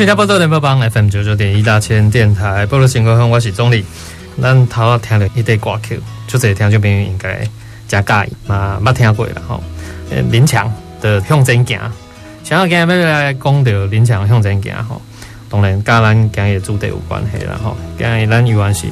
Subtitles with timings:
[0.00, 3.84] 新加坡多联播帮 FM 九九点一大千电台，报道新闻，我是总理。
[4.40, 7.46] 咱头啊听了一堆歌曲，就这听众朋友应该
[7.86, 9.62] 加介意嘛，捌听过了吼。
[10.30, 10.72] 林强
[11.02, 11.78] 的向前行，
[12.42, 15.02] 想要今日要来讲到林强向前行吼，
[15.50, 17.76] 当然跟咱今日主题有关系啦吼。
[17.98, 18.86] 今日咱依然是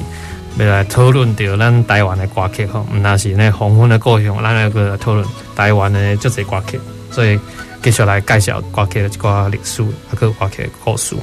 [0.59, 7.39] 要来讨论到咱台湾的歌曲吼，唔那是那黄昏的故乡，咱来个讨论台湾的这些歌曲，所以。
[7.81, 11.15] 继续来介绍歌曲的一寡历史，啊，个歌曲的故事。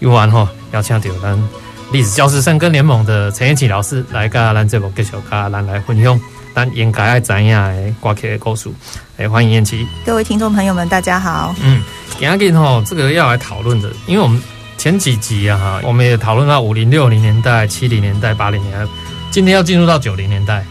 [0.00, 1.48] 有完吼，邀请到咱
[1.90, 6.20] 历史教师生跟联盟的陈彦启老师来跟咱这部继续跟咱来分享
[6.54, 8.70] 咱应该爱知影的歌曲的故事。
[9.16, 9.86] 哎，欢迎彦启。
[10.04, 11.54] 各位听众朋友们，大家好。
[11.62, 11.82] 嗯，
[12.18, 14.42] 今天吼，这个要来讨论的，因为我们
[14.76, 18.90] 前几集啊哈，我们也讨论到五零六零年代、七零年代、八零年代，
[19.30, 20.64] 今天要进入到九零年代。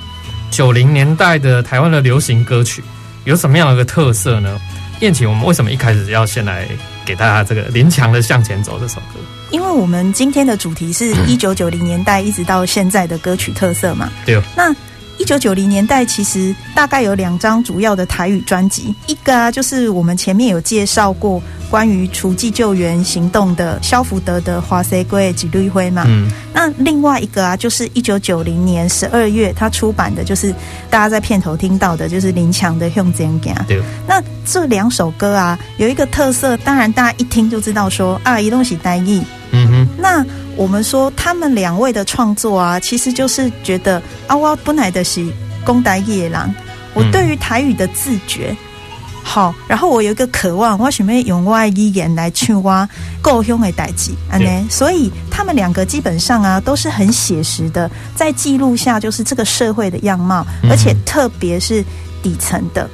[0.52, 2.84] 九零年代的台湾的流行歌曲
[3.24, 4.60] 有什么样的一个特色呢？
[5.02, 6.68] 彦启，我们为什么一开始要先来
[7.04, 9.20] 给大家这个林强的《向前走》这首歌？
[9.50, 14.10] 因为我们今天的主题是 一九九零年代一直到现在的歌曲特色嘛。
[14.26, 14.42] 对。
[14.56, 14.74] 那
[15.18, 26.04] 一九九零年代其实大概有两张主要的台语专辑，一个啊就是我们前面有介绍过关于除妓救援行动的肖福德的《花西归几绿灰》嘛。
[26.08, 26.30] 嗯。
[26.54, 30.54] 那另外一个啊，就是一九九零年十二月他出版的，就是
[30.90, 33.56] 大家在片头听到的，就是林强的《向前行》。
[33.68, 33.82] 对。
[34.08, 39.24] 那这两首歌啊，有一个特色，当然大家一听就知道说啊，一东西单义。
[39.52, 39.88] 嗯哼。
[39.98, 40.26] 那。
[40.62, 45.26] 我们说他们两位的创作啊，其实就是觉得啊，我本来的是
[45.66, 46.54] 公台野狼，
[46.94, 48.56] 我对于台语的自觉。
[49.24, 52.88] 好，然后我有一个渴望，我想要用我的语言来唱我
[53.24, 61.84] 故乡的代际，安呢，所以他们两个基本上啊，都是很写实的，在记录下就是这个社会的样貌，而且特别是
[62.22, 62.88] 底层的。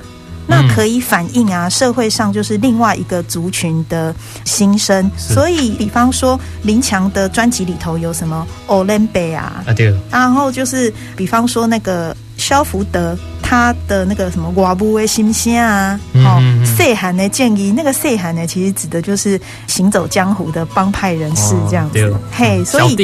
[0.48, 4.16] 那可以反映啊，社会上就是另外一个族群的
[4.46, 5.12] 心声。
[5.18, 9.94] 所以，比方说林强的专辑里头有什么《欧伦贝》啊，啊对。
[10.10, 22.16] 然后就是，比方说那个肖福德他的那个什么《寡妇的心声》啊，哦，细汉的建议，那个细汉呢，其实指的就是行走江湖的帮派人士这样子。
[22.32, 22.96] 嘿，所以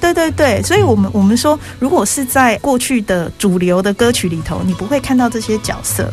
[0.00, 6.12] 对对对，所以我们我们说，如果是在过去的主流的歌曲里头，你不会看到这些角色。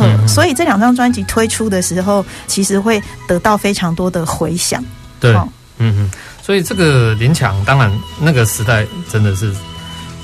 [0.00, 4.82] 嗯，所以这两张专辑推出的时候，其实会得到非常多的回响。
[5.20, 5.34] 对，
[5.78, 6.10] 嗯嗯，
[6.42, 9.54] 所以这个林强，当然那个时代真的是，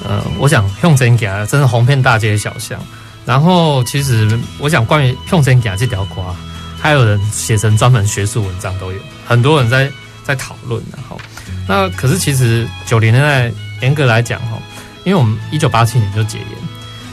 [0.06, 2.80] 呃，我想向前行真的红遍大街小巷。
[3.26, 6.34] 然后，其实我想关于向前行这条瓜，
[6.80, 9.90] 还有人写成专门学术文章都有，很多人在
[10.24, 10.82] 在讨论。
[10.90, 11.20] 然后，
[11.68, 14.56] 那可是其实九零年代严格来讲，哈，
[15.04, 16.67] 因为我们一九八七年就解严。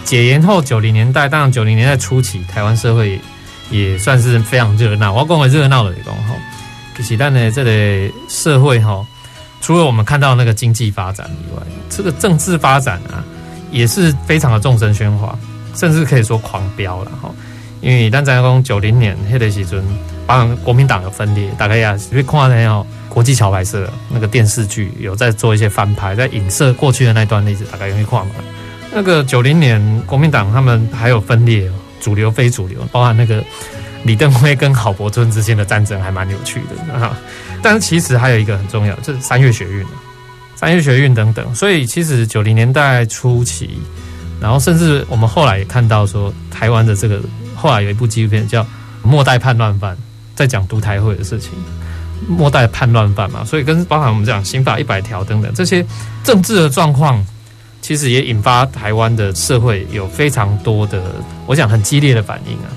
[0.05, 3.19] 解严后九零年代，当然九零年代初期，台湾社会
[3.71, 5.11] 也算是非常热闹。
[5.11, 6.35] 我要讲的热闹的地方哈，
[6.95, 9.03] 其实但呢，这个社会哈，
[9.61, 13.25] 除了我们看到那个经济发展以外，这个政治发展啊，
[13.71, 15.37] 也是非常的众声喧哗，
[15.75, 17.31] 甚至可以说狂飙了哈。
[17.81, 19.83] 因为咱在讲九零年迄个时阵，
[20.27, 28.35] 包含国民党的分裂，大概也是看那哦，国际桥牌社那个电视剧有在做一些翻拍，在影射过去的那段历史，大概容易看嘛。
[28.95, 31.69] 那个九零年国民党他们还有分裂，
[31.99, 33.43] 主流非主流，包含那个
[34.03, 37.15] 李登辉跟郝柏村之间的战争，还蛮有趣的啊。
[37.61, 39.85] 但是其实还有一个很重要，就是三月学运，
[40.55, 41.53] 三月学运等等。
[41.53, 43.81] 所以其实九零年代初期，
[44.39, 47.21] 然后甚至我们后来也看到说，台湾的这个。
[47.57, 48.61] 后来有一部纪录片叫
[49.01, 49.95] 《末代叛乱犯》，
[50.35, 51.51] 在讲独台会的事情。
[52.27, 55.83] 末代叛乱犯嘛，所以跟包含我们讲刑法一百条等等这些
[56.21, 57.25] 政治的状况，
[57.85, 61.03] 其实也引发台湾的社会有非常多的，
[61.45, 62.73] 我想很激烈的反应啊。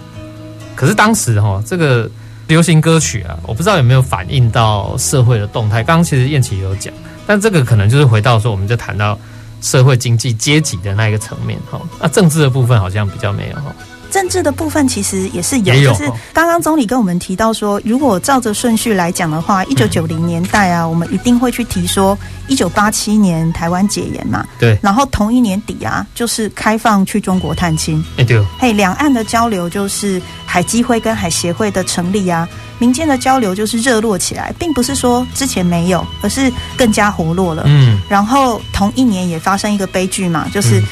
[0.75, 2.10] 可是当时哈，这个
[2.46, 5.82] 流行歌曲啊，我不知道有没有反映到社会的动态。
[5.82, 6.93] 刚刚其实燕琪有讲，
[7.26, 9.19] 但这个可能就是回到说，我们就谈到
[9.62, 11.81] 社会经济阶级的那一个层面哈。
[11.99, 13.75] 那政治的部分好像比较没有哈。
[14.10, 15.93] 政治的部分其实也是有，有。
[15.93, 40.82] 就是刚刚总理跟我们提到说，如果照着顺序来讲的话，一九九零年代啊，我们一定会去提说一九八七年台湾解严嘛，对，然后同一年底啊，就是开放去中国探亲，哎对，嘿，两岸的交流就是海基会跟海协会的成立啊，民间的交流就是热络起来，并不是说之前没有，而是更加活络了，嗯，然后同一年也发生一个悲剧嘛，就是。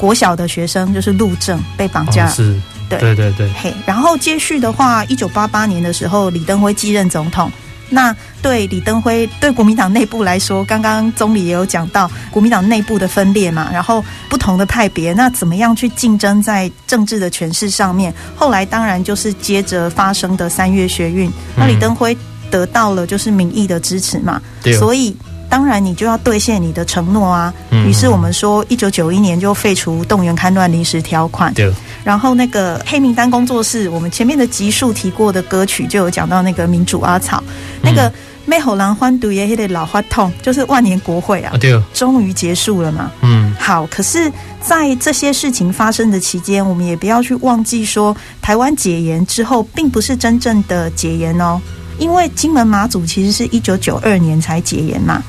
[0.00, 2.58] 国小的学生就是陆正被绑架，哦、是，
[2.88, 3.50] 对对对对。
[3.52, 7.52] 嘿，然后接续的话，一九八八年的时候，李登辉继任总统。
[7.90, 18.14] 那对李登辉，对国民党内部来说，刚刚总理也有讲到国民党内部的分裂嘛，然后不同的派别，那怎么样去竞争在政治的权势上面？
[18.34, 22.16] 后来当然就是接着发生的三月学运，那李登辉
[22.50, 24.40] 得到了就是民意的支持嘛，
[24.78, 25.14] 所以。
[25.50, 27.52] 当然，你就要兑现你的承诺啊！
[27.84, 31.52] 于是我们说，一九九一年就废除动员戡乱临时条款。
[31.52, 31.70] 对。
[32.04, 37.42] 然后那个黑名单工作室，我们前面的集数提过的歌曲就有讲到那个民主阿草，
[37.82, 38.10] 那个
[38.46, 43.10] 美好兰欢独耶的老花痛，就是万年国会啊，对，终于结束了嘛。
[43.20, 43.52] 嗯。
[43.58, 44.32] 好，可是，
[44.62, 51.60] 在这些事情发生的期间，我们也不要去忘记说，台湾解严之后，并不是真正的解严哦，
[51.98, 55.22] 因为金门马祖其实是一九九二年才解严嘛。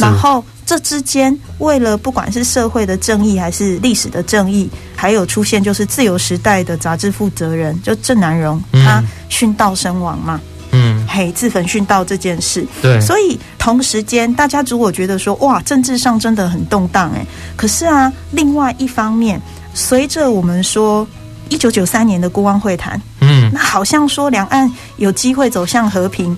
[0.00, 10.40] 然后这之间，为了不管是社会的正义还是历史的正义，还有出现就是自由时代的杂志负责人就郑南榕，他殉道身亡嘛，
[10.72, 17.24] 嗯，嘿，自焚殉道这件事，对，所以同时间大家如果觉得说哇，政治上真的很动荡哎，
[17.56, 19.40] 可是啊，另外一方面，
[19.74, 21.06] 随着我们说
[21.48, 26.36] 一九九三年的国安会谈，嗯，那好像说两岸有机会走向和平。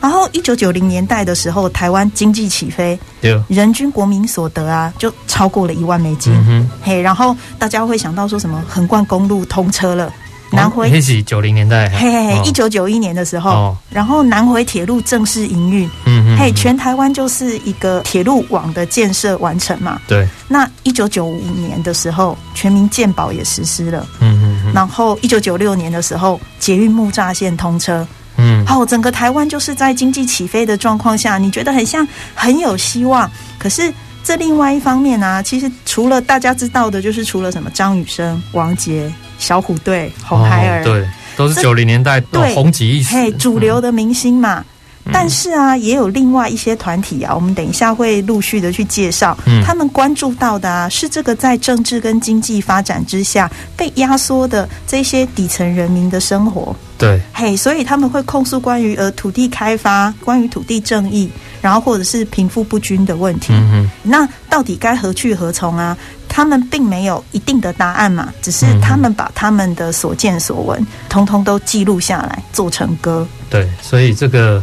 [0.00, 6.32] 然后，一九九零年代的时候，台湾经济起飞，对人均国民所得啊，就超过了一万美金。
[6.48, 8.62] 嗯、嘿，然后大家会想到说什么？
[8.68, 10.12] 横贯公路通车了，
[10.52, 10.88] 南回。
[10.88, 11.88] 那是九零年代。
[11.90, 15.90] 嘿嘿嘿，一九九一年的时候，哦、然后南回铁路正式营运。
[16.06, 20.00] 嗯嘿，全台湾就是一个铁路网的建设完成嘛。
[20.06, 20.28] 对。
[20.46, 24.06] 那一九九五年的时候，全民健保也实施了。
[24.20, 24.72] 嗯嗯。
[24.72, 28.06] 然后一九九六年的时候，捷运木栅线通车。
[28.38, 33.30] 嗯，好，整个台湾就是在经济起飞的状况下，你觉得很像很有希望。
[33.58, 33.92] 可是
[34.22, 44.60] 这另外一方面呢、啊，其实除了大家知道的，就是除了什么张雨生、王杰、小虎队、红孩儿、哦，对，都是九零年代对红极一时，嘿，主流的明星嘛。
[44.60, 44.64] 嗯、
[45.12, 56.74] 但是啊，也有另外一些团体啊，我们等一下会陆续的去介绍，嗯、他们关注到的啊，是这个在政治跟经济发展之下被压缩的这些底层人民的生活。
[56.96, 61.30] 对，嘿，所以他们会控诉关于呃土地开发、关于土地正义，
[61.62, 63.52] 然后或者是贫富不均的问题。
[63.52, 65.96] 嗯，那到底该何去何从啊？
[66.28, 73.26] 他们并没有一定的答案嘛，只是他们把他们的所见所闻，通通都记录下来，做成歌。
[73.48, 74.62] 对，所以这个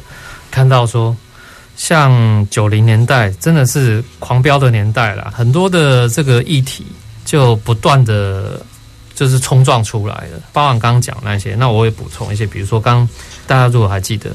[0.55, 1.13] 看到说，
[1.75, 6.85] 像九零年代真的是狂飙的年代了，很多的这个议题
[7.25, 8.61] 就不断的。
[9.15, 13.07] 就是冲撞出来的，包含刚刚讲那些，那我也补充一些，比如说刚
[13.47, 14.29] 大家如果还记得，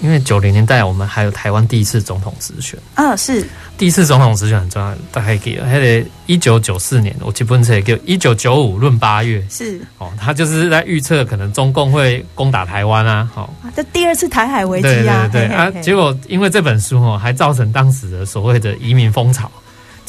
[0.00, 2.78] 因为九零年代我们还有台湾第一次总统直选。
[2.94, 3.46] 啊，是。
[3.78, 9.44] 第一次总统直选很重要，大概给还得一九九四年，我记不记得给一九九五闰八月。
[9.50, 9.80] 是。
[9.98, 19.50] 哦，他就是在预测可能中共会攻打台湾啊，好，这第二次台海危机啊，对对对啊，结果因为这本书哦，还造成当时的所谓的移民风潮，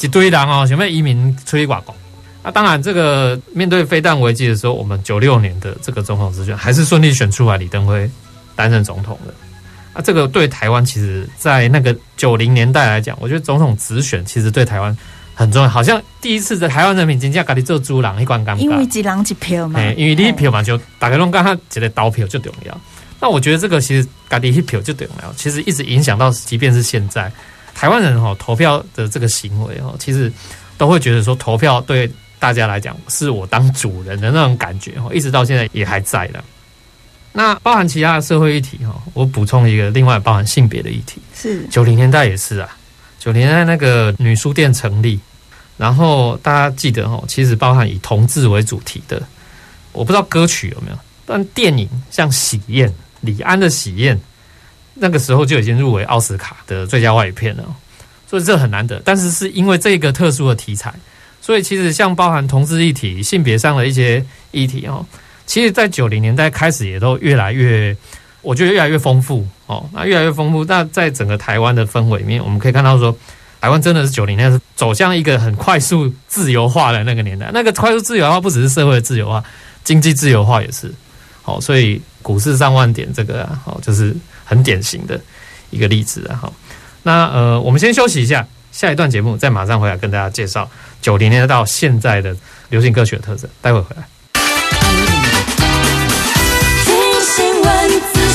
[0.00, 1.94] 一堆人哦，想要移民出去外国。
[2.42, 8.08] 啊，当然，这个面对飞弹危机的时候，我们九六年的这个总统直选还是顺利选出来李登辉
[8.54, 9.34] 担任总统的。
[9.92, 14.96] 啊，这个对台湾其实，在那个九零年代来讲，我觉得总统直选其实对台湾
[15.34, 15.68] 很重要。
[15.68, 18.56] 好像第一次在台湾人民真正家己做主人，一关尴尬。
[18.56, 22.80] 因为一人一票嘛，因为你一票嘛，就大家拢刚他觉得投票就重要。
[23.20, 27.32] 那我觉得这个其实家己一票就重要，其实一直影响到，即便是现在
[27.74, 30.32] 台湾人哈投票的这个行为哈，其实
[30.76, 36.44] 都会觉得说投票对大家来讲是我当主人的那种感觉哈，一直到现在也还在的。
[37.32, 42.76] 那包含其他的社会议题哈，我补充一个，另外包含性别的议题是九零年代也是啊，
[43.18, 45.20] 九零年代那个女书店成立，
[45.76, 49.22] 然后大家记得哈，其实包含以同志为主题的，
[49.92, 52.88] 我不知道歌曲有没有，但电影像《喜宴》，
[53.20, 54.16] 李安的《喜宴》，
[54.94, 57.64] 那个时候就已经入围奥斯卡的最佳外语片了，
[58.28, 59.00] 所以这很难得。
[59.04, 60.92] 但是是因为这个特殊的题材，
[61.40, 65.06] 所以其实像包含同志议题、性别上的一些议题哦。
[65.48, 67.96] 其实，在九零年代开始，也都越来越，
[68.42, 69.88] 我觉得越来越丰富哦。
[69.94, 73.16] 那越来越丰富，那在整个台湾的氛围里面，我们可以看到说，
[73.58, 77.50] 台湾真的是九零年代走向一个很快速自由化的那个年代。
[77.54, 79.42] 那个快速自由化不只是社会自由化，
[79.82, 80.92] 经济自由化也是。
[81.40, 84.14] 好，所以股市上万点这个啊，好，就是
[84.44, 85.18] 很典型的
[85.70, 86.36] 一个例子啊。
[86.36, 86.52] 好，
[87.04, 92.36] 那呃，我们先休息一下，下一段节目再马上回来跟大家介绍九零年代到现在的
[92.68, 93.48] 流行歌曲的特色。
[93.62, 94.17] 待会回来。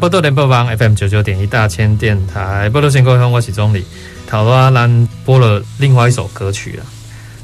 [0.00, 3.84] 波多联播网 FM 九九点一大千电台波多新故乡，我是宗澧。
[4.26, 6.84] 陶阿兰播了另外一首歌曲了，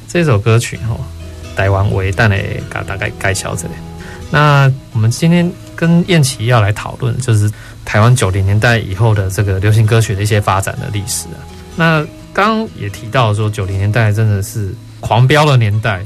[0.08, 0.96] 这首歌曲哈，
[1.54, 2.38] 台湾为但的
[2.70, 3.74] 大概介绍这里。
[4.30, 7.52] 那我们今天跟燕琪要来讨论，就是
[7.84, 11.36] 台湾九零年代以后的这个流行歌曲的一些发展的历史啊。
[11.76, 16.02] 那刚刚也提到说，九零年代真的是狂飙的年代，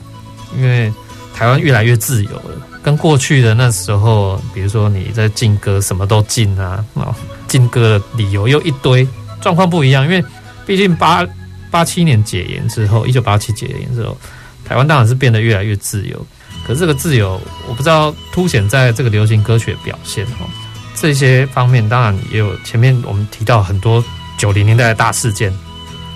[0.56, 0.92] 因为
[1.32, 2.66] 台湾越来越自由了。
[2.82, 7.14] 跟过去的那时候，比如说你在禁歌，什么都禁啊，啊，
[7.46, 9.06] 禁歌的理由又一堆，
[9.40, 10.04] 状况不一样。
[10.04, 10.24] 因为
[10.66, 11.26] 毕竟八
[11.70, 14.16] 八七年解严之后，一九八七解严之后，
[14.64, 16.26] 台湾当然是变得越来越自由。
[16.66, 20.48] 可是这个自由，我不知道凸显在这个流行歌曲的表现哦。
[20.94, 24.04] 这些方面当然也有前面我们提到很多
[24.36, 25.52] 九零年代的大事件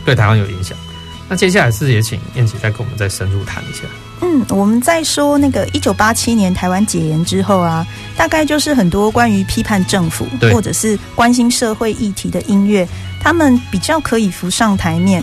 [0.04, 0.76] 对台湾有影响。
[1.28, 3.82] 那接下来是也请燕琪再跟我们再深入谈一下。
[4.20, 12.86] 嗯，我们在说那个一九八七年台湾解严之后啊，大概就是很多关于批判政府或者是关心社会议题的音乐，
[13.20, 15.22] 他们比较可以浮上台面。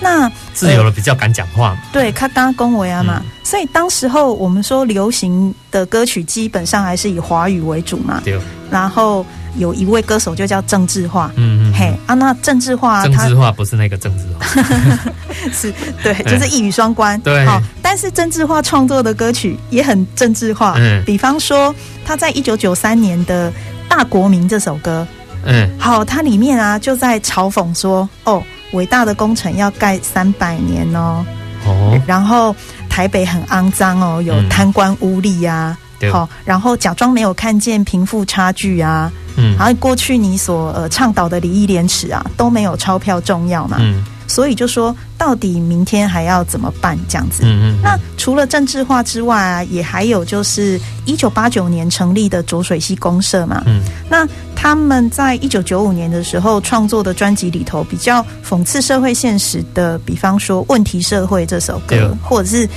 [0.00, 1.76] 那自由了，比较敢讲话。
[1.92, 8.20] 对，他刚刚恭维啊嘛，所以当时候我们说流行的歌曲基本上还是以华语为主嘛。
[8.24, 8.38] 对，
[8.70, 9.24] 然后。
[9.56, 14.62] 有一位歌手就叫郑智化，嗯嗯，嘿啊，那郑智化，郑智化不是那个郑智化，
[15.52, 17.44] 是对，就是一语双关，对。
[17.44, 23.50] 好，但是郑智化创作的歌曲也很政治化，嗯，比方说他在一九九三年的
[23.88, 25.06] 《大国民》这首歌，
[25.44, 28.42] 嗯，好，它里面啊就在嘲讽说，哦，
[28.72, 31.24] 伟大的工程要盖三百年哦，
[31.66, 32.54] 哦，然后
[32.88, 35.76] 台北很肮脏哦，有贪官污吏啊。
[36.10, 47.42] 好，然后假装没有看见贫富差距啊，嗯，然后过去你所呃倡导的礼义廉耻啊都没有钞票重要嘛，嗯，所以就说到底明天还要怎么办这样子？
[47.44, 47.78] 嗯嗯。
[47.82, 53.62] 那除了政治化之外啊，也还有就是一九八九年成立的浊水溪公社嘛。
[53.66, 53.82] 嗯。
[54.08, 62.68] 那他们在一九九五年的时候创作的专辑里头，比较讽刺社会现实的，比方说《问题社会》这首歌，或者是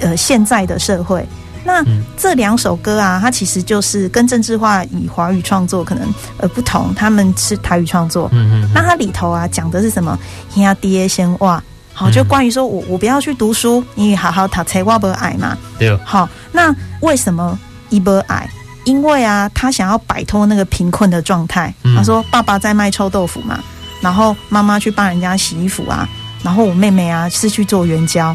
[0.00, 1.26] 呃现在的社会。
[1.66, 1.84] 那
[2.16, 6.08] 这两首歌啊，它其实就是跟政治化以华语创作可能
[6.38, 8.30] 呃不同，他们是台语创作。
[8.32, 8.70] 嗯嗯。
[8.72, 10.16] 那它里头啊讲的是什么？
[10.54, 11.60] 兄弟先哇，
[11.92, 15.58] 好，就关于说我我不要去读书，你好好读册，我不爱嘛。
[15.76, 15.94] 对。
[16.04, 17.58] 好，那为什么
[17.90, 18.48] 一不爱？
[18.84, 21.74] 因为啊，他想要摆脱那个贫困的状态。
[21.96, 23.58] 他说爸爸在卖臭豆腐嘛，
[24.00, 26.08] 然后妈妈去帮人家洗衣服啊，
[26.44, 28.34] 然后我妹妹啊是去做援交。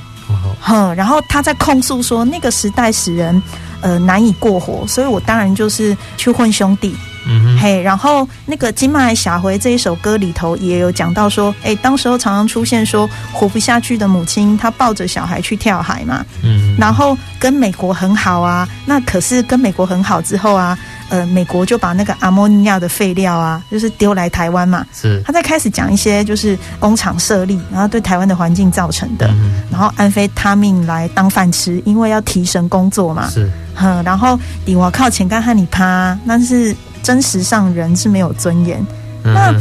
[0.60, 3.42] 哼，然后他在控诉说，那个时代使人
[3.82, 6.96] 呃难以过活，所以我当然就是去混兄弟。
[7.24, 16.26] 嗯嘿，然后那个《金麦霞回》这一首歌里头也有讲到说，哎，当时候常常出现说活不下去的母亲，她抱着小孩去跳海嘛。
[16.42, 20.76] 嗯，然后跟美国很好啊，那可是跟美国很好之后啊。
[21.12, 24.86] 呃，美国就把那个阿莫尼亚的废料啊，就是丢来台湾嘛。
[24.94, 33.30] 是，他在开始讲一些就是工厂设立，然后对台湾的环境造成的，嗯、然后安非他命来当饭吃，因为要提神工作嘛。
[33.30, 38.80] 是，哼，然后你我靠钱干和你趴，但是真实上人是没有尊严。
[39.25, 39.53] 嗯、那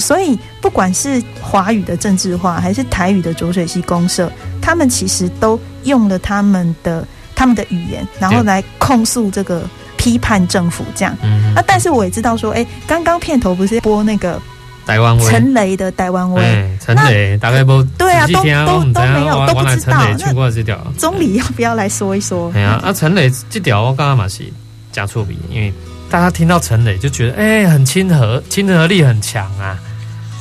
[0.00, 4.32] 所以不管是华语的政治化，还是台语的浊水溪公社，
[4.62, 9.68] 他们其实都用了他们的他们的语言，然后来控诉这个。
[10.04, 14.38] 批判政府这样，嗯，啊，但是我也知道说，哎、欸，刚刚片头不是播那个
[14.84, 20.06] 台湾威陈雷的台湾威，陈雷大概不对啊，都都都没有都不知道。
[20.18, 22.52] 那总理要不要来说一说？
[22.54, 24.44] 哎呀，啊，陈雷这条我刚刚嘛是
[24.92, 25.72] 加错笔，因为
[26.10, 29.78] 大家听到陈雷就觉得，哎、欸，很亲和，亲和力很强啊。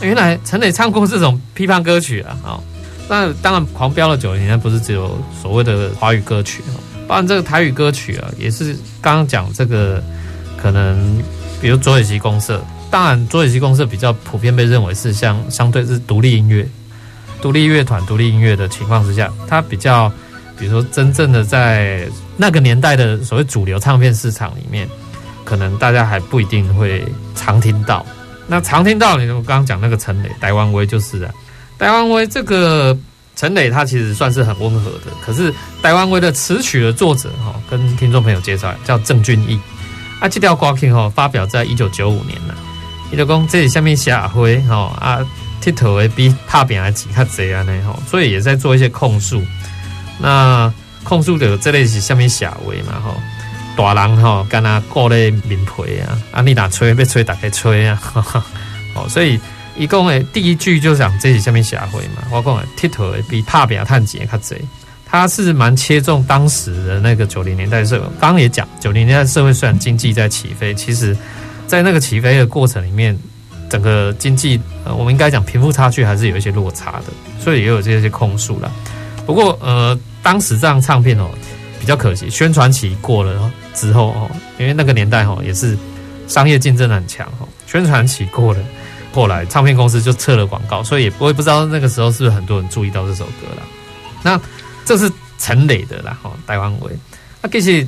[0.01, 2.63] 原来陈雷唱过这种批判歌曲啊，哦，
[3.07, 6.75] 那当然狂飙了九年，不是只有所谓的华语歌曲哦。
[7.07, 10.01] 包含这个台语歌曲啊，也是刚刚讲这个
[10.57, 11.21] 可能，
[11.61, 16.67] 比如浊水溪公社，当然浊水溪公社比较普遍被认为是像相对是独立音乐、
[17.41, 20.11] 独立乐团、独立音乐的情况之下，它比较，
[20.57, 24.87] 比如说真正的在那个年代的所谓主流唱片市场里面，
[25.43, 28.05] 可能大家还不一定会常听到。
[28.47, 31.33] 那常听到，你我刚刚讲那个陈雷、台湾威就是啊，
[31.77, 32.97] 台湾威这个。
[33.43, 39.60] 陈磊他其实算是很温和的，可是台湾威的词曲的作者哈，跟听众朋友介绍叫郑俊义
[40.21, 42.56] 啊，这条歌曲哈发表在一九九五年了。
[43.12, 45.19] 伊就讲这里下面社会哈啊，
[45.60, 49.43] 铁头的比拍拼的钱较济啊呢哈，所以也在做一些控诉。
[50.19, 53.13] 那控诉的这类是下面社会嘛哈，
[53.75, 58.01] 大人哈跟他过咧面皮啊，啊你打吹被吹打开吹啊，
[58.95, 59.38] 哦所以。
[59.75, 64.55] 一共诶，第一句就讲这是下面社会嘛，我讲诶，铁头诶比拍拼趁钱较济，
[65.05, 68.05] 他是蛮切中当时的那个九零年代社会。
[68.19, 71.15] 刚刚也讲，九零年代社会虽然经济在起飞，其实，
[71.67, 73.17] 在那个起飞的过程里面，
[73.69, 77.05] 整个经济呃，我们应该讲贫富差距还是有一些落差的，
[77.39, 78.71] 所以也有这些控诉啦。
[79.25, 81.29] 不过呃，当时这张唱片哦，
[81.79, 85.77] 比较可惜，宣传期过了之后哦，因为那个年代哦也是
[86.27, 88.59] 商业竞争很强哦，宣传期过了。
[89.13, 93.62] 后来唱片公司就撤了广告，所以也我也不知道那个时候是不是很多人注意到这首歌了。
[94.23, 94.41] 那
[94.84, 96.91] 这是陈磊的啦，哈，台湾威。
[97.41, 97.88] 那其实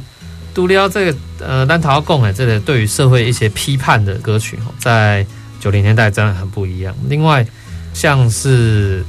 [0.54, 5.26] 独立这个呃，咱头要讲的这个对于社会一些批判的歌曲，在
[5.60, 6.96] 九零年代真的很不一样。
[7.10, 7.46] 另外，
[7.94, 9.04] 像是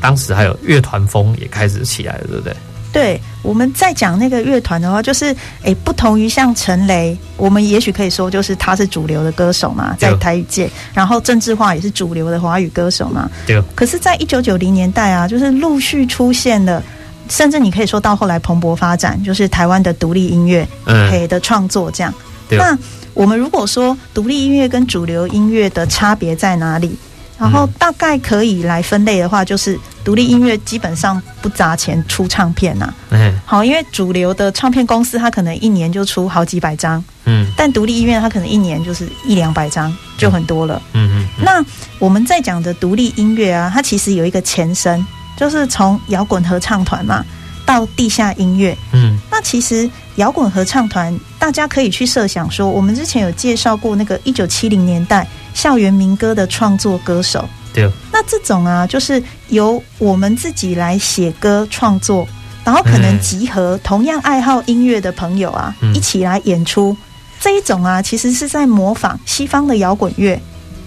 [0.00, 2.54] 当时还有乐团风也开始起来了，对不对？
[2.96, 13.30] 对，我们在讲那个乐团的话，就是诶，不同于像陈雷，我们也许可以说，就是他是主流的歌手嘛，在台语界，然后政治化也是主流的华语歌手嘛。
[13.46, 13.62] 对。
[13.74, 16.82] 可是，在一九九零年代啊，就是陆续出现了，
[17.28, 22.14] 甚至你可以说到后来蓬勃发展，就是台湾的独立音乐，嗯，的创作这样。
[22.48, 22.78] 那
[23.12, 26.96] 我们如果说独立音乐跟主流音乐的差别在哪里？
[27.38, 32.94] 然后大概可以来分类的话，就是独立音乐基本上不砸钱出唱片呐、啊。
[33.10, 40.80] 嗯，好，因为主流的唱片公司它可能一年就出好几百张，嗯，但独立音乐它可能一年就是一两百张就很多了。
[40.94, 41.44] 嗯嗯，嗯。
[41.44, 41.64] 那
[41.98, 45.04] 我们在讲的独立音乐啊，它其实有一个前身，
[45.36, 47.24] 就是从摇滚合唱团嘛
[47.66, 48.74] 到地下音乐。
[48.92, 55.26] 嗯，那其实摇滚合唱团大家可以去设想说，我们之前有介绍过那个一九七零年代。
[55.56, 62.28] 校园民歌的创作歌手，对，那这种啊，就是由我们自己来写歌创作，
[62.62, 66.94] 然后可能集合同样爱好音乐的朋友啊，一起来演出。
[67.40, 70.38] 这一种啊，其实是在模仿西方的摇滚乐，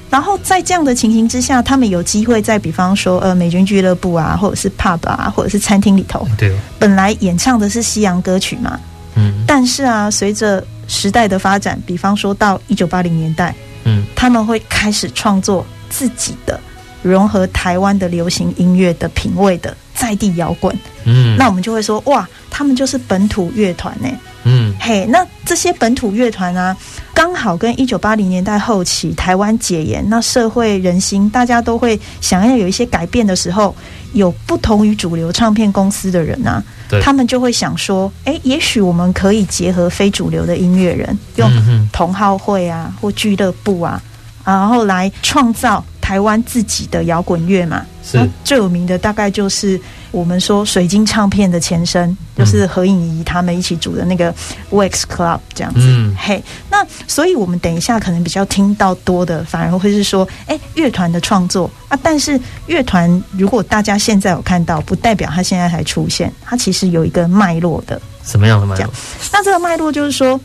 [0.10, 8.80] 然后在这样的情形之下，他们有机会在比方说呃美军俱乐部啊，或者是 pub 啊，或者是餐厅里头，对，本来演唱的是西洋歌曲嘛，
[9.16, 16.60] 嗯，但是啊，随着时代的发展，比方说到一九八零年代，嗯，他们会开始创作自己的
[17.04, 24.08] 融合台湾的流行音乐的品味的在地摇滚，嗯，那我们就会说哇，他们就是本土乐团呢。
[24.46, 26.76] 嗯，嘿，那这些本土乐团啊，
[27.14, 33.76] 刚好跟一九八零年代后期台湾解严，那社会人心大家都会想要有一些改变的时候，
[34.14, 44.02] 有不同于主流唱片公司的人啊，对，他们就会想说，哎，也许我们可以结合非主流的音乐人，用同好会啊或俱乐部啊，
[44.46, 47.86] 然后来创造台湾自己的摇滚乐嘛。
[48.04, 49.80] 是最有名的大概就是。
[50.12, 54.34] 我们说水晶唱片的前身就是何颖仪他们一起组的那个
[54.72, 68.92] Wax Club 这样子，嗯、嘿，那所以我们等一下可能比较听到多的，反而会是说，哎，乐团的创作啊，但是乐团如果大家现在有看到，不代表他现在才出现，它其实有一个脉络的，什么样的脉络？
[69.32, 70.42] 那这个脉络就是说，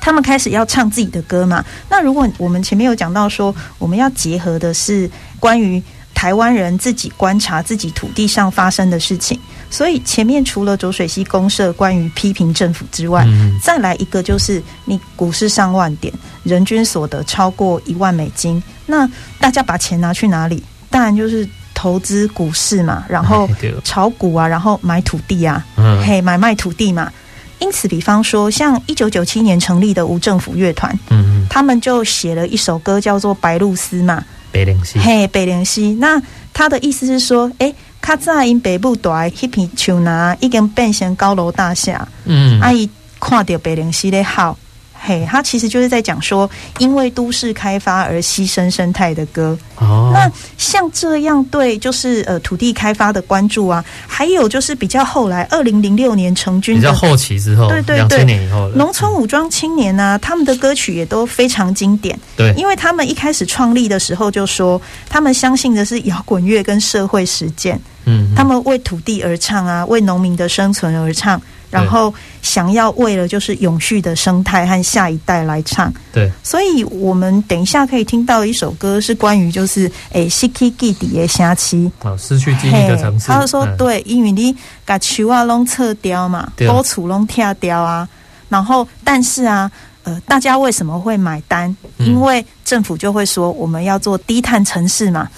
[0.00, 1.64] 他们开始要唱自己的歌嘛。
[1.88, 5.82] 那如果我们前面有讲到说，我们要结合的是关于。
[6.14, 9.38] 台湾人自己观察自己土地上发生的事情，
[9.70, 19.08] 所以前面除了浊水溪公社关于批评政府之外，嗯，再来一个就是你股市上万点，人均所得超过一万美金，那
[19.38, 20.60] 大家把钱拿去哪里？
[20.90, 23.48] 当然就是投资股市嘛，然后
[23.84, 27.12] 炒股啊，然后买土地啊，嗯，嘿，买卖土地嘛。
[27.60, 34.24] 因此，比方说像一九九七年成立的无政府乐团，嗯，他们就写了一首歌叫做《白鹭鸶》嘛。
[34.52, 35.96] 白鹭鸶，嘿，白鹭鸶。
[35.98, 36.20] 那
[36.54, 42.88] 他的意思是说，哎、欸，卡扎因北部大一片树拿已经变成高楼大厦，嗯，阿姨
[43.20, 44.56] 看到白鹭鸶的好。
[45.00, 49.56] 嘿，他其实就是在讲说，因为都市开发而牺牲生态的歌。
[49.76, 62.18] 哦，那像这样对，就是呃土地开发的关注啊，还有就是比较后来，二零零六年成军，比较后期之后，对对对，两千年以后，农村武装青年啊，他们的歌曲也都非常经典。
[62.36, 67.80] 对，因为他们一开始创立的时候就说，他们相信的是摇滚乐跟社会实践。
[68.04, 71.40] 嗯，他们为土地而唱啊，为农民的生存而唱。
[71.70, 83.26] 然后想要为了就是永续的生态和下一代来唱，对，所以我们等一下可以听到一首歌是关于就是诶，失去记忆的城市，哦，失去记忆的城市。
[83.28, 84.54] 他就说对，因为你
[84.84, 88.08] 把树啊拢撤掉嘛，高处拢拆掉啊，
[88.48, 89.70] 然后但是啊。
[90.08, 91.74] 呃，大家为什么会买单？
[91.98, 95.28] 因为政府就会说我们要做低碳城市嘛，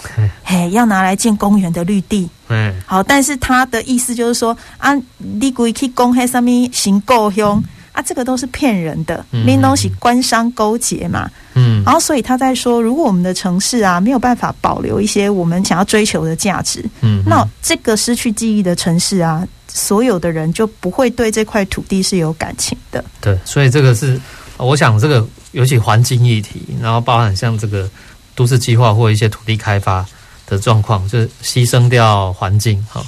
[0.45, 2.31] 嘿，要拿来建公园的绿地。
[2.47, 11.29] 嗯，好，但是他的意思就是说啊，你故意去公黑上面行够凶啊，这个都是骗人的，那东西官商勾结嘛。
[11.55, 23.05] 嗯，然后所以他在说，如果我们的城市啊没有办法保留一些我们想要追求的价值，嗯，那这个失去记忆的城市啊，所有的人就不会对这块土地是有感情的。
[23.21, 24.21] 对，所以这个是。
[24.61, 27.88] 我想这个尤其环境议题，然后包含像这个
[28.35, 30.05] 都市计划或一些土地开发
[30.46, 33.03] 的状况，就是牺牲掉环境哈，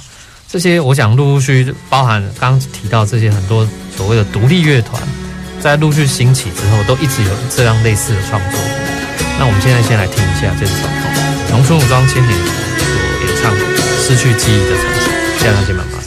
[0.49, 5.01] 这些我想陆陆续续包含刚提到这些很多所谓的独立乐团，
[5.61, 8.59] 在陆续兴起之后，都一直有这样类似的创作。
[9.39, 10.73] 那我们现在先来听一下这首
[11.49, 12.85] 农村武装青年所
[13.25, 13.59] 演唱的
[14.05, 15.09] 《失去记忆的城市》，
[15.41, 16.02] 现在就慢慢。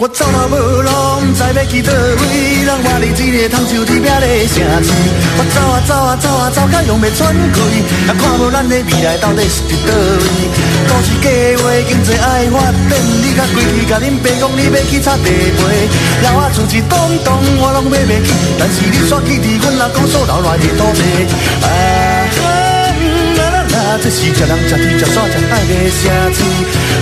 [0.00, 0.88] 我走到无路，
[1.20, 4.88] 不知要去佗位，人我伫一个通州地边的城市。
[5.36, 7.60] 我走啊走啊走啊走，甲用袂喘气，
[8.08, 10.24] 也看无咱的未来到底是伫佗位。
[10.88, 11.28] 都市计
[11.60, 15.60] 划经济爱发展，你甲规矩甲恁爸讲你要去插地皮，
[16.24, 21.28] 老仔厝一栋栋我拢买袂起，但是你煞去伫阮阿公所留来的土地。
[21.60, 21.68] 啊
[22.40, 22.48] 哈
[23.36, 26.40] 啦啦啦，这是食人食天食煞食海的城市。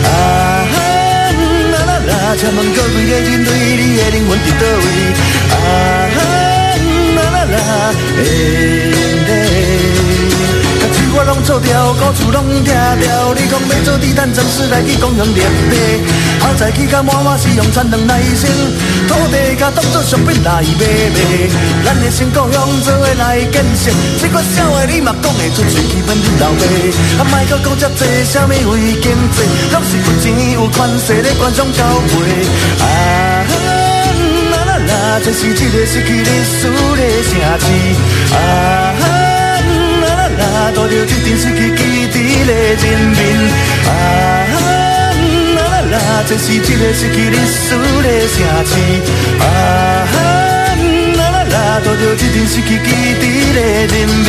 [0.03, 0.48] 啊
[2.39, 4.87] 千万个问各位的人类，你的灵魂伫倒位？
[5.51, 5.57] 啊
[7.17, 7.57] 啦啦啦，
[8.17, 8.88] 哎。
[11.39, 13.33] 拢做掉，高厝拢拆掉。
[13.35, 15.39] 你讲要做低碳城市来去公园绿
[15.71, 16.03] 地，
[16.41, 18.51] 后在去甲满满是用产能耐心，
[19.07, 21.19] 土地甲当作商品来卖卖。
[21.85, 26.63] 咱的新故乡做伙来建设，这款笑话你嘛讲会出嘴，去问恁老爸。
[27.23, 29.39] 啊，莫搁讲遮济，啥物为经济，
[29.71, 32.19] 拢是有钱有权势咧官商交配。
[32.83, 32.85] 啊
[34.51, 38.35] 啦啦啦，这是一个失去历史的城市。
[38.35, 38.37] 啊。
[38.99, 39.28] 啊，
[40.89, 41.97] 着一阵失去记忆
[42.45, 42.85] 的人
[43.17, 43.19] 民。
[43.87, 43.89] 啊
[45.55, 45.97] 啦啦啦，
[46.27, 46.63] 这是一个
[46.95, 48.71] 失去历史的城市。
[49.41, 49.45] 啊
[51.17, 53.15] 啦啦啦，多着一阵失去记忆
[53.55, 53.97] 的人
[54.27, 54.29] 民。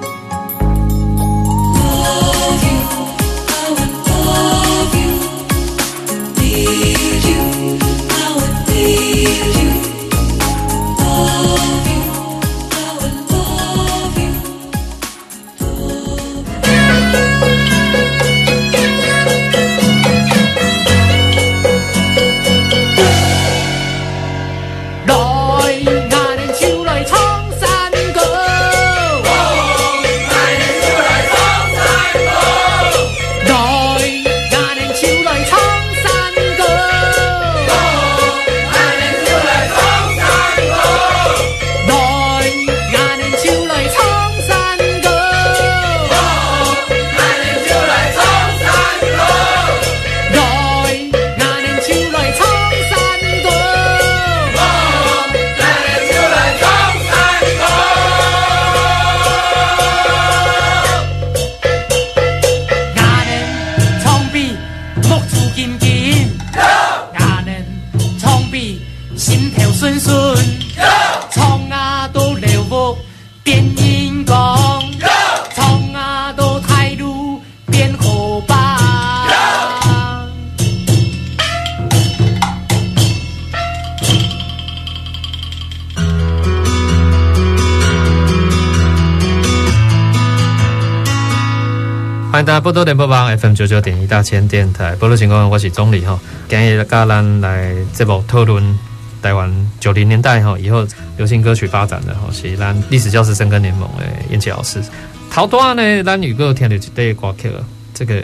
[92.31, 96.17] 欢迎大家波多联播网 FM 九九点一大千电台，波多情况我是钟理哈，
[96.47, 98.79] 今日跟咱来这部讨论
[99.21, 104.81] 台湾九零年代哈以后流行歌曲发展的哈，是咱历史教师深耕联盟的燕琪老师。
[105.29, 107.51] 头段呢，咱有个听到一个歌曲，
[107.93, 108.23] 这个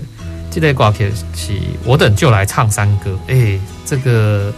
[0.49, 1.51] 这个歌曲是
[1.83, 4.53] 我等就来唱山歌，诶、这个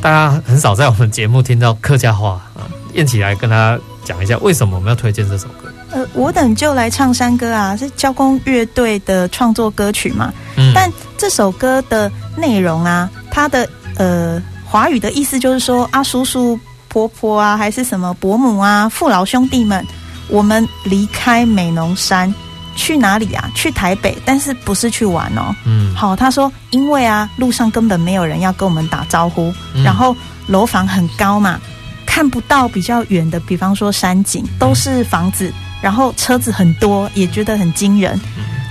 [0.00, 5.70] 大家很少在我们节目听到客家话啊，燕琪来跟他讲一下为什么我们要推荐这首歌。
[5.90, 10.32] 呃，我等就来唱山歌啊，是交工乐队的创作歌曲嘛。
[10.56, 10.72] 嗯。
[10.74, 19.84] 但这首歌的内容啊，它的呃华语的意思就是说啊，叔叔婆婆啊，还是什么伯母啊，父老兄弟们，
[20.28, 22.34] 我们离开美浓山
[22.74, 23.48] 去哪里啊？
[23.54, 25.54] 去台北，但是不是去玩哦。
[25.64, 25.94] 嗯。
[25.94, 30.16] 好，他说，因为啊，路上根本没有人要跟我们打招呼，嗯、然后
[30.48, 31.60] 楼房很高嘛，
[32.04, 35.52] 看不到比较远的，比方说山景，都是房子。
[35.80, 38.18] 然后车子很多，也觉得很惊人。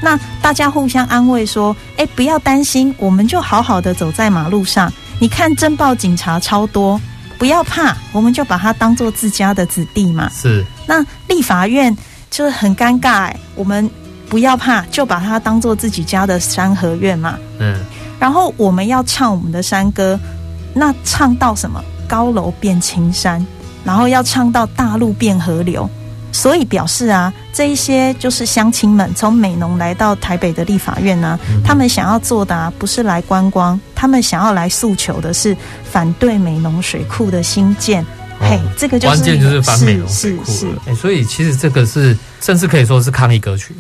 [0.02, 4.92] 那大家互相安慰说：“哎，不要担心，我们就好好的走在马路上。
[5.20, 7.00] 你看侦报警察超多，
[7.38, 10.66] 不要怕，我们就把它当做自家的子弟嘛。”是。
[10.86, 11.96] 那立法院
[12.30, 13.90] 就是很尴尬，哎，我们
[14.30, 17.38] 不要怕，就把它当做自己家的山河院嘛。
[17.60, 17.80] 嗯。
[18.20, 20.20] 然后我们要唱我们的山歌，
[20.74, 21.84] 那唱到什么？
[22.08, 23.44] 高楼变青山，
[23.84, 25.90] 然后要唱到大路变河流。
[26.36, 35.56] 所以表示啊，这一些就是乡亲们从美浓来到台北的立法院呢、啊嗯，他们想要做的啊，不是来观光，他们想要来诉求的是
[35.90, 38.04] 反对美浓水库的兴建。
[38.04, 40.46] 哦、嘿，这个就是关键就是反美浓水库。
[40.46, 40.96] 是是，是、欸。
[40.96, 43.74] 所以其实这个是甚至可以说是抗议歌曲。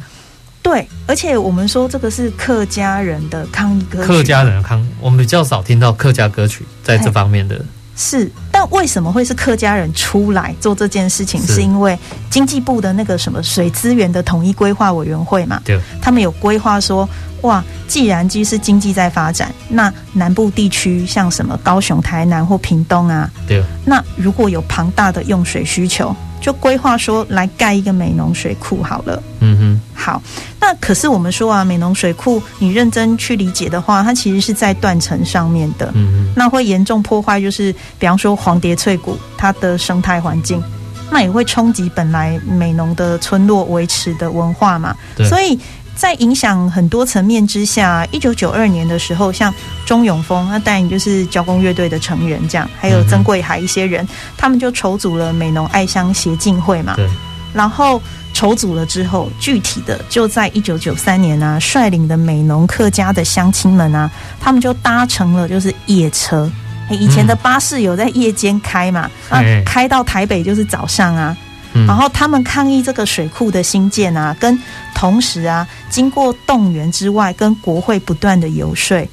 [0.62, 4.08] 对，而且我们说这个是客家人的抗议歌曲。
[4.08, 7.60] 客家人的抗议，我们比较少听到客家歌曲在这方面的。
[7.98, 8.32] 是，
[8.65, 11.39] 但为什么会是客家人出来做这件事情？
[11.45, 11.97] 是因为
[12.30, 15.62] 经济部的那个什么水资源的统一规划委员会嘛？
[15.63, 17.08] 对，他们有规划说，
[17.41, 26.15] 哇，既然其实经济在发展，那南部地区像什么高雄、台南或屏东啊，对，那如果有庞大的用水需求。
[26.45, 29.23] 就规划说来盖一个美浓水库好了。
[29.39, 30.21] 嗯哼，好。
[30.60, 35.89] 那可是我们说啊，美浓水库，你认真去理解的话，它其实是在断层上面的。
[35.95, 40.62] 嗯哼，那会严重破坏，就是比方说黄蝶翠谷它的生态环境，
[41.10, 44.95] 那也会冲击本来美浓的村落维持的文化嘛。
[45.15, 45.60] 对，所以。
[45.95, 49.53] 在影响很多层面之下，一九九二年的时候，像
[49.86, 54.05] 钟永峰，那当然就是交工乐队的成员，这样还有曾贵海一些人，
[54.38, 56.95] 他们就筹组了美浓爱乡协进会嘛。
[56.95, 57.08] 对。
[57.53, 58.01] 然后
[58.34, 66.51] 筹组了之后，具体的就在一九九三年啊，率领的美浓客家的乡亲们啊，他们就搭乘了就是夜车，
[66.89, 71.36] 以前的巴士有在夜间开嘛，啊，开到台北就是早上啊。
[71.88, 74.58] 然后他们抗议这个水库的兴建啊，跟
[74.94, 79.08] 同时啊，经过动员之外，跟国会不断的游说。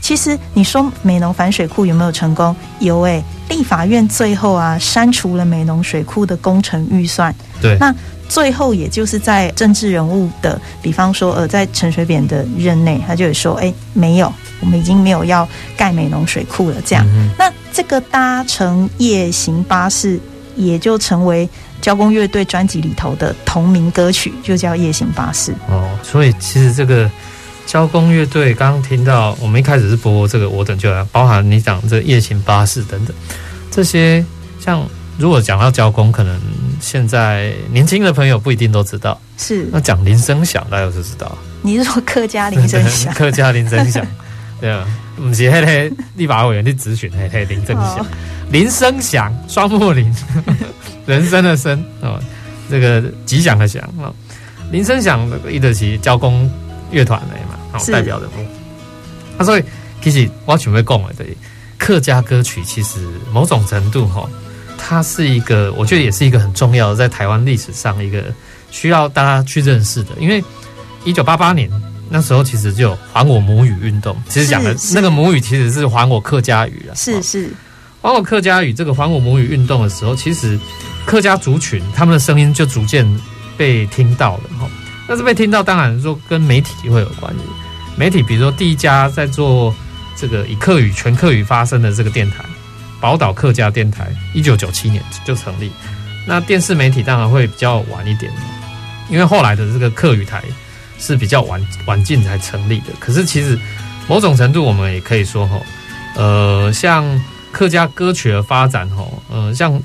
[0.00, 2.54] 其实你说美浓反水库有没有成功？
[2.78, 7.34] 有诶、欸，立法院最后啊删除了美浓水库的工程预算。
[7.60, 7.94] 对，那
[8.28, 16.76] 最后也就是在政治人物的，比方说呃，在陈水扁的任内，他就有说，哎，没有，我们已经没有要盖美浓水库了。
[16.86, 20.20] 这样，嗯、那这个搭乘夜行巴士，
[20.56, 21.48] 也就成为
[21.80, 25.52] 交工乐队专辑里头的同名歌曲，就叫《夜行巴士》。
[25.68, 27.10] 哦，所以其实这个。
[27.68, 33.14] 交工乐队刚刚听到，我们一开始是播这个《我等就来》，包含你讲这夜行巴士等等
[33.70, 34.24] 这些。
[34.58, 34.88] 像
[35.18, 36.40] 如果讲到交工，可能
[36.80, 39.20] 现在年轻的朋友不一定都知道。
[39.36, 39.68] 是。
[39.70, 41.36] 那讲铃声响，大家就知道。
[41.60, 43.12] 你是说客家铃声响？
[43.14, 44.02] 客家铃声响，
[44.62, 44.86] 对啊，
[45.18, 48.06] 不是那个立法委员去质询，嘿嘿，林正祥，
[48.50, 50.14] 林声祥，双木林，
[51.06, 52.20] 人生的生哦，
[52.70, 54.14] 这个吉祥的祥哦，
[54.70, 56.50] 林声响一直是交工
[56.90, 57.58] 乐团的嘛。
[57.72, 58.46] 好，代表人物。
[59.36, 59.60] 他说
[60.02, 61.36] ：“其实我准备讲了，对
[61.76, 62.98] 客家歌曲，其实
[63.32, 64.28] 某种程度哈，
[64.76, 68.24] 它是一个，我觉得也是一个很重要的，在台湾历史上一个
[68.70, 70.10] 需要大家去认识的。
[70.18, 70.42] 因为
[71.04, 71.70] 一九八八年
[72.10, 74.16] 那时候，其实就还我母语运动。
[74.28, 76.94] 其实讲的那个母语，其实是还我客家语了。
[76.94, 77.50] 是是，
[78.00, 80.58] 还我客家语这个还我母语运动的时候，其实
[81.04, 83.06] 客家族群他们的声音就逐渐
[83.56, 84.68] 被听到了哈。”
[85.08, 87.40] 但是被听到，当然说跟媒体会有关系。
[87.96, 89.74] 媒体比如说第一家在做
[90.16, 92.44] 这个以客语全客语发声的这个电台，
[93.00, 95.72] 宝岛客家电台，一九九七年就成立。
[96.26, 98.30] 那电视媒体当然会比较晚一点，
[99.08, 100.44] 因为后来的这个客语台
[100.98, 102.86] 是比较晚晚近才成立的。
[102.98, 103.58] 可是其实
[104.06, 105.60] 某种程度我们也可以说哈，
[106.16, 107.04] 呃，像
[107.52, 109.80] 客家歌曲的发展哈，呃，像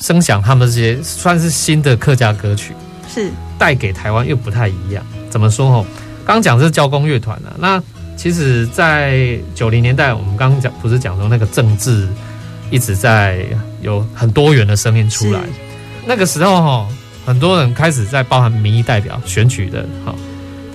[0.00, 2.72] 声响他们这些算是新的客家歌曲。
[3.12, 5.86] 是带给台湾又不太一样，怎么说吼？
[6.24, 7.82] 刚讲是交工乐团啊，那
[8.16, 12.06] 其实，在九零年代，我们刚刚讲不是讲说那个政治
[12.70, 13.44] 一直在
[13.82, 15.40] 有很多元的声音出来，
[16.06, 16.88] 那个时候哈，
[17.26, 20.14] 很多人开始在包含民意代表选举的哈，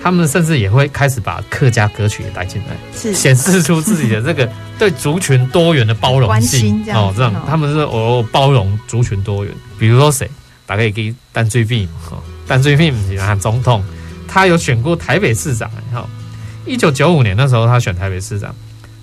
[0.02, 10.30] 他们甚至也会开始把客家歌曲也带进来，是显示出自己的这个 对族群多元的包容性哦，这样他们是哦包容族群多元，比如说谁？
[10.66, 13.84] 大概可以淡水 V 哈，淡水 V 不是啊总统，
[14.26, 15.70] 他有选过台北市长。
[15.92, 16.04] 哈，
[16.66, 18.52] 一九九五年那时候他选台北市长，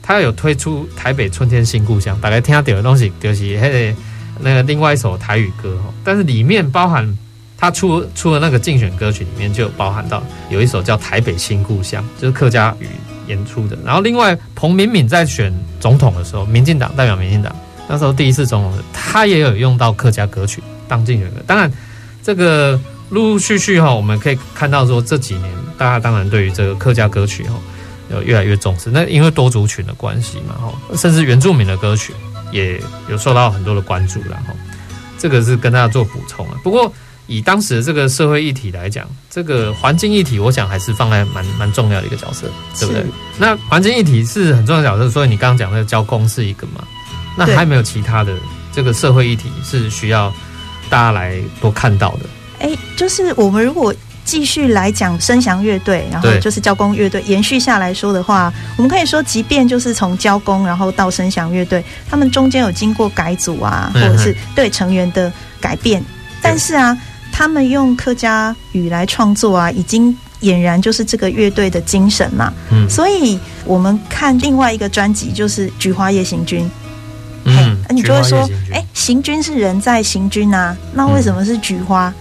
[0.01, 2.19] 他有推出台北春天新故乡。
[2.19, 3.95] 大概听他点的东西就是那个
[4.41, 7.17] 那个另外一首台语歌哈，但是里面包含
[7.63, 12.89] 他出出的那个竞选歌曲里面就包含到有一首叫台北新故乡，就是客家语
[13.27, 13.77] 演出的。
[13.85, 15.49] 然后另外彭敏敏在选
[15.79, 17.55] 总统的时候，民进党代表民进党，
[17.87, 20.61] 那时候第一次总统，他也有用到客家歌曲。
[20.89, 21.71] 当竞选歌，当然，
[22.21, 22.77] 这个
[23.11, 27.55] 陆陆续续哈，我们可以看到说这几年，大家当然对于这个客家歌曲哈，
[28.11, 28.89] 有越来越重视。
[28.91, 32.11] 那因为多族群的关系嘛哈，甚至原住民的歌曲
[32.51, 34.53] 也有受到很多的关注然后，
[35.17, 36.59] 这个是跟大家做补充啊。
[36.61, 36.91] 不过
[37.27, 42.47] 以当时的这个社会议题来讲，这个环境议题，我想还是放在蛮蛮重要的一个角色，
[42.79, 43.03] 对不对？
[43.37, 46.83] 那环境议题是很重要的角色，所以你刚刚讲的交工是一个嘛？
[47.37, 48.33] 那还有没有其他的
[48.71, 50.33] 这个社会议题是需要？
[50.89, 52.25] 大家来多看到的，
[52.59, 53.91] 哎，就是我们如果
[54.25, 66.03] 继续来讲声翔乐队，然后就是交工乐队延续下来说的话，我们可以说，即便就是从交工然后到声翔乐队，他们中间有经过改组啊，或者是对成员的改变，
[66.43, 66.95] 但是啊，
[67.35, 72.53] 他们用客家语来创作啊，已经俨然就是这个乐队的精神嘛。
[72.69, 76.63] 嗯，所以我们看另外一个专辑，就是《菊花夜行军》。
[77.45, 82.07] 嗯，你就会说，哎，行军是人在行军啊，那为什么是菊花？
[82.07, 82.15] 嗯、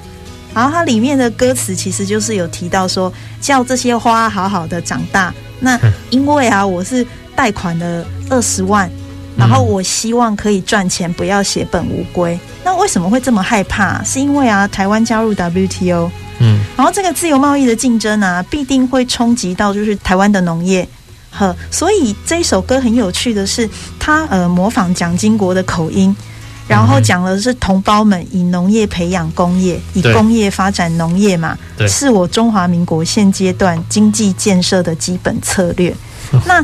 [0.54, 5.32] 然后它里面的歌词其实就是有提到说，叫这些花好好的长大。
[5.60, 5.78] 那
[6.08, 8.90] 因为啊，我是贷款了二十万，
[9.36, 12.38] 然后我希望可以赚钱，不要血本无归。
[12.64, 14.02] 那为什么会这么害怕？
[14.04, 20.86] 是因为啊，台湾加入 WTO，嗯，然后这个自由贸易的竞争啊，必定会冲击到就是台湾的农业。
[21.30, 23.68] 呵，所以这一首歌很有趣的是，
[23.98, 26.14] 他呃模仿蒋经国的口音，
[26.68, 31.56] 然后讲的是同胞们以农业培养工业，以工业发展农业嘛，
[31.88, 35.94] 是我中华民国现阶段经济建设的基本策略。
[36.46, 36.62] 那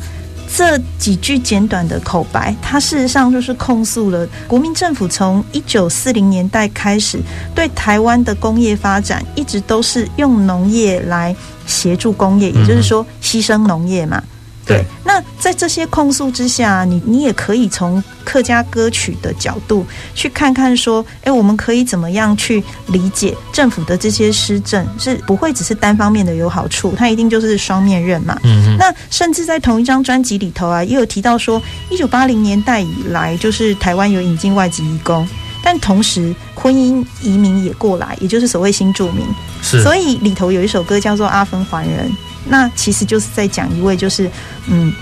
[0.55, 7.21] 这几句简短的口白，它事实上就是控诉了国民政府从一九四零年代开始
[7.55, 11.35] 对台湾的工业发展，一直都是用农业来
[11.67, 14.23] 协助工业，也就是说牺牲农业嘛。
[14.69, 28.39] 对，那在这些控诉之下，你你也可以从客家歌曲的角度去看看，说，哎，我们可以怎么样去理解政府的这些施政，是不会只是单方面的有好处，它一定就是双面刃嘛。
[28.45, 35.27] 嗯，那甚至在同一张专辑里头啊，也有提到说，一九八零年代以来，就是台湾有引进外籍移工，
[35.63, 39.25] 但同时婚姻移民也过来，也就是所谓新住民。
[39.63, 42.09] 是，所以里头有一首歌叫做《阿芬还人》，
[42.47, 44.31] 那其实就是在讲一位就是
[44.67, 44.93] 嗯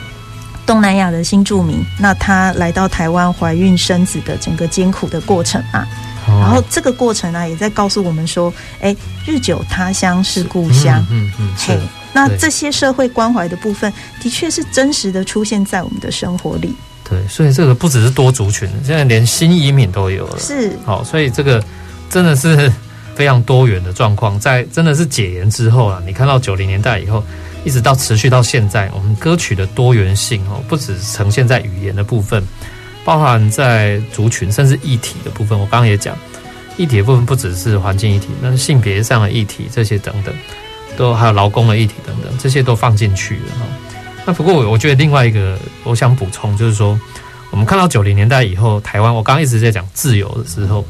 [0.64, 5.86] 东南亚的新住民，那他来到台湾怀孕生子的整个艰苦的过程啊。
[6.26, 11.00] 然后这个过程呢、啊，也在告诉我们说，哎，日久他乡是故乡。
[11.08, 11.78] 嗯嗯，嗯，嘿，
[12.12, 16.74] 那这些社会关怀的部分，的确是真实的出现在我们的生活里。
[17.08, 20.38] 对，所以这个不只是多族群，现在连新移民都有了。
[20.38, 21.62] 是，好，所以这个
[22.10, 22.72] 真的是
[23.14, 24.38] 非常多元的状况。
[24.40, 27.22] 在真的是解严之后啊，你看到九零年代以后，
[27.64, 32.42] 一直到持续到现在，我们歌曲的多元性哦，不只呈现在语言的部分。
[33.04, 36.18] 包含在族群甚至议题的部分，我刚刚也讲，
[36.76, 40.34] 议题的部分不只是环境议题，那性别上的议题这些等等，
[40.96, 43.66] 都还有劳工的议题等等，这些都放进去了哈。
[44.26, 46.98] 那不过我我觉得另外一个我想补充就是说，
[47.50, 50.84] 我们看到九零年代以后，台湾我刚刚一直在讲自由的时候，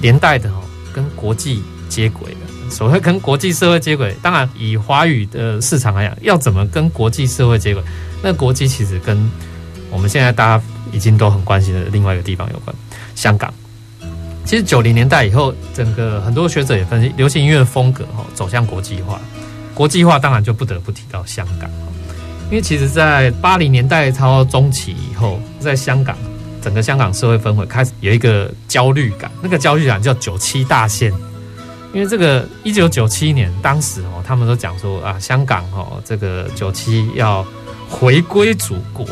[0.00, 0.60] 连带的哈
[0.92, 7.82] 跟国际接轨的，所谓跟国际社会接轨，当然以华语的市场来讲，要怎么跟国际社会接轨？
[8.22, 9.30] 那国际其实跟
[9.90, 10.62] 我们现在大家。
[10.92, 12.76] 已经都很关心的另外一个地方有关
[13.14, 13.50] 香港。
[14.44, 19.18] 其实九零年代以后，整个很多学者也分析，流行音乐的风格哈走向国际化。
[19.72, 21.70] 国际化当然就不得不提到香港，
[22.52, 26.14] 因为其实，在八零年代超中期以后，在香港
[26.60, 31.10] 整个香港社会氛围开始有一个焦虑感，那个焦虑感叫九七大限。
[31.94, 37.42] 因为这个一九九七年，当时哦，他们都讲说啊，香港哦，这个九七要
[37.88, 39.06] 回归祖国。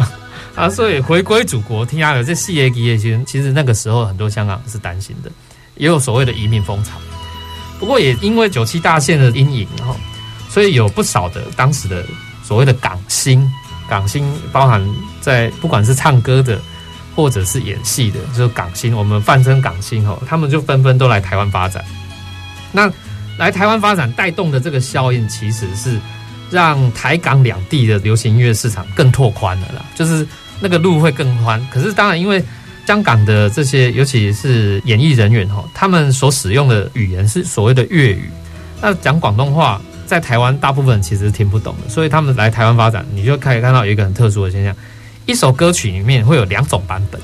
[0.54, 5.30] 啊，所以回归祖国，听下有这四个字的时候，其实那个时候很多香港是担心的，
[5.76, 6.98] 也有所谓的移民风潮。
[7.80, 9.96] 不过也因为九七大限的阴影，哈，
[10.50, 12.04] 所以有不少的当时的
[12.46, 13.50] 所谓的港星，
[13.88, 14.80] 港星包含
[15.20, 16.60] 在不管是唱歌的
[17.16, 21.84] 或者是演戏的，就是港星，我们泛称港星，吼，他们就纷纷都来台湾发展。
[22.70, 22.90] 那
[23.38, 25.98] 来台湾发展带动的这个效应，其实是
[26.50, 30.26] 让台港两地的流行音乐市场更拓宽了啦，就是。
[30.60, 32.42] 那个路会更宽，可是当然，因为
[32.86, 38.30] 香港的这些，尤其是演艺人员哈，他们所使用的语言是所谓的粤语，
[38.80, 44.74] 那讲广东话，在台湾大部分其实听不懂的，所以他们来台湾发展，你就可以看到有一个很特殊的现象，
[45.26, 47.20] 一首歌曲里面会有两种版本，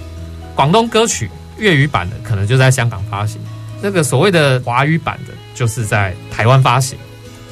[0.55, 3.41] 广东歌曲粤语版的可能就在香港发行，
[3.83, 6.99] 那个所谓的华语版的，就是在台湾发行。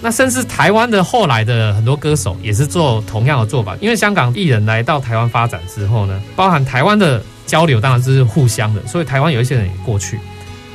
[0.00, 10.18] 那甚至台湾的后来的很多歌手也是做同样的做法，因为香港艺人来到台湾发展之后呢，包含台湾的交流当然是互相的，所以台湾有一些人也过去，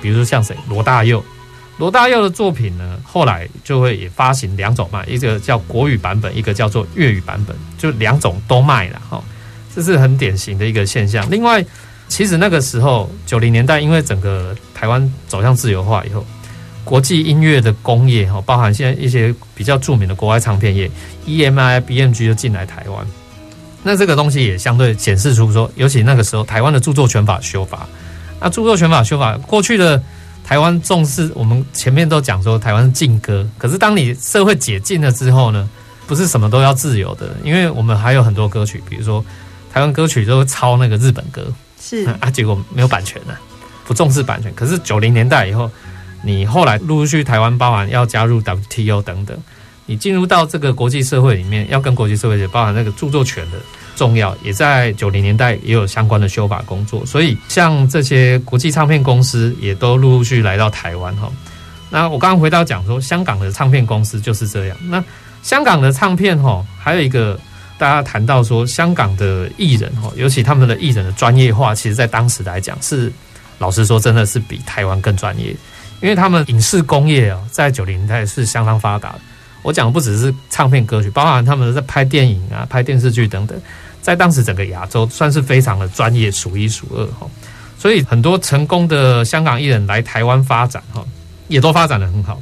[0.01, 1.23] 比如说像谁罗大佑，
[1.83, 9.21] 罗大佑的作品呢，后来就会也发行两种嘛，一个叫国语版本，一个叫做粤语版本，就两种都卖了哈，
[9.75, 11.29] 这是很典型的一个现象。
[11.29, 11.61] 另外，
[12.07, 16.25] 其实那个时候九零年代，因为整个台湾走向自由化以后。
[16.85, 20.91] 国际音乐的工业哈，包含现在一些比较著名的国外唱片业
[21.25, 23.07] ，EMI、BMG 就进来台湾。
[23.83, 27.87] 那这个东西也相对显示出说，尤其那个时候台湾的著作权法修法。
[28.41, 30.03] 那著作权法修法，过去的
[30.43, 35.69] 台湾重视，我们前面都讲说台湾是禁歌，可是当你社会解禁了之后呢，
[36.05, 39.23] 不是什么都要自由的，因为我们还有很多歌曲，比如说
[39.71, 41.45] 台湾歌曲都会抄那个日本歌，
[41.81, 43.39] 是啊，结果没有版权啊，
[43.85, 44.53] 不重视版权。
[44.55, 45.69] 可是九零年代以后。
[46.25, 49.37] 你后来陆陆续续台湾包含要加入 WTO 等等，
[49.87, 53.57] 你进入到这个国际社会里面，要跟国际社会也包含那个著作权的
[53.95, 57.05] 重要，也在九零年代也有相关的修法工作。
[57.05, 61.31] 所以像这些国际唱片公司也都陆陆续来到台湾哈。
[61.89, 64.77] 那我刚刚回到讲说，香港的唱片公司就是这样。
[64.89, 65.03] 那
[65.41, 67.39] 香港的唱片哈，还有一个
[67.77, 73.11] 大家谈到说，香港的艺人哈，尤其他们的艺人的专业化，其实在当时来讲是，
[73.59, 75.55] 老实说，真的是比台湾更专业。
[76.01, 79.19] 因为他们影视工业啊，在九零年代是相当发达的。
[79.63, 83.59] 我讲的不只是唱片歌曲，包含他们在拍电影啊、拍电视剧等等，
[84.01, 87.27] 在当时整个亚洲算是非常的专业，数一数二哈。
[87.79, 91.03] 所以很多成功的香港艺人来台湾发展哈，
[91.47, 92.39] 也都发展得很好。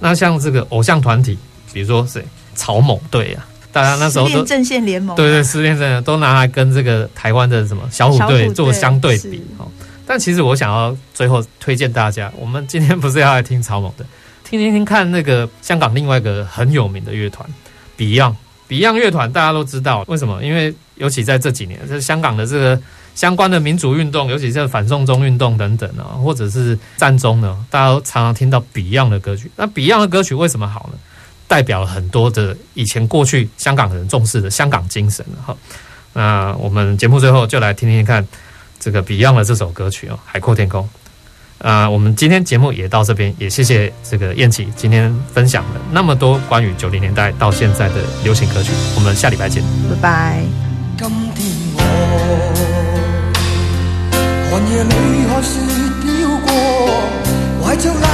[0.00, 1.38] 那像这个偶像团体，
[1.72, 9.66] 比如说谁，草蜢队啊，大家那时候都阵线联盟，对对，失恋阵线都拿来跟这个台湾的什么小虎队做相对比哈。
[10.04, 14.04] 但其实我想要最后推荐大家，我们今天不是要来听草蜢的，
[14.52, 17.48] 听听听看那个香港另外一个很有名的乐团
[17.96, 18.34] Beyond。
[18.68, 20.44] Beyond 乐团大家都知道为什么？
[20.44, 22.78] 因为尤其在这几年，在香港的这个
[23.14, 29.50] 相关的民主运动，尤其是反送中运动等等啊，或者是战争呢，大家都常常听到 Beyond 的歌曲。
[29.56, 30.98] 那 Beyond 的歌曲为什么好呢？
[31.48, 35.56] 代表了很多的以前过去香港人重视的香港精神哈。
[36.12, 38.28] 那我们节目最后就来听听看。
[38.78, 40.82] 这个 Beyond 的这首歌曲哦，《海阔天空》。
[41.62, 47.94] 啊，我们今天节目也到这边，也谢谢这个燕琪今天分享了那么多关于九零年代到现在的
[48.24, 48.72] 流行歌曲。
[48.96, 50.42] 我们下礼拜见，拜拜。
[50.98, 51.44] 今天
[51.76, 51.82] 我
[54.50, 54.90] 寒夜里
[55.28, 55.60] 看雪
[56.02, 56.06] 飘
[56.44, 56.48] 过，
[57.64, 58.04] 怀着冷